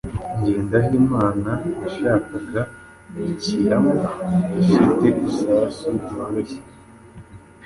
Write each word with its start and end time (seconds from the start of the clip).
Ngendahimana 0.39 1.51
yashakaga 1.81 2.61
ikaramu 3.27 3.93
ifite 4.61 5.07
isasu 5.29 5.85
ryoroshye. 6.03 6.59